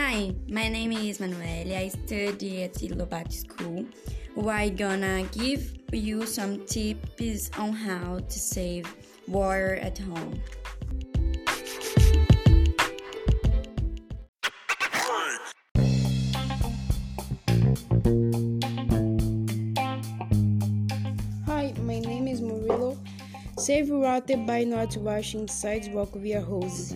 [0.00, 1.76] Hi, my name is Manuelle.
[1.76, 3.84] I study at the Lobato School.
[4.36, 8.86] We're gonna give you some tips on how to save
[9.26, 10.40] water at home.
[21.46, 22.96] Hi, my name is Murilo.
[23.58, 26.94] Save water by not washing sidewalk via hose.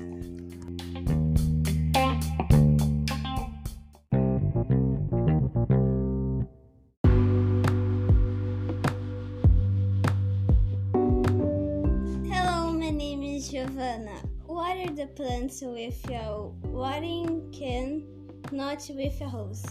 [13.63, 14.21] Giovanna.
[14.49, 18.03] Water the plants with a watering can,
[18.51, 19.65] not with a hose.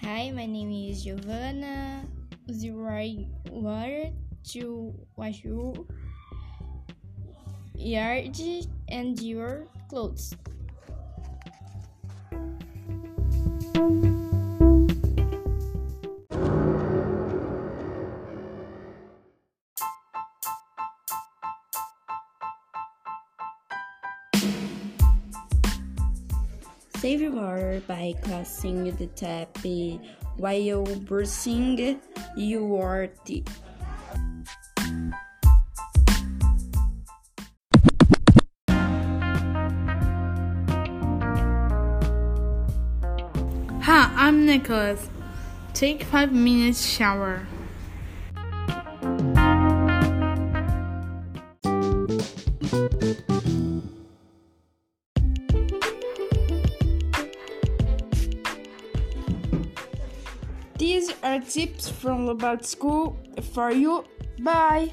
[0.00, 2.06] Hi, my name is Giovanna.
[2.50, 4.10] Zero water
[4.52, 5.74] to wash your
[7.74, 8.40] yard
[8.88, 10.32] and your clothes.
[26.96, 29.58] Save water by closing the tap
[30.38, 32.00] while brushing
[32.34, 33.60] your teeth.
[43.94, 45.10] Hi, I'm Nicholas.
[45.74, 47.46] Take five minutes shower.
[60.78, 63.18] These are tips from Lobato School
[63.52, 64.06] for you.
[64.40, 64.92] Bye!